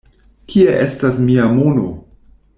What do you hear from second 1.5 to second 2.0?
mono?